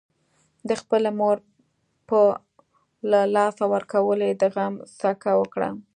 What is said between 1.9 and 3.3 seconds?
په له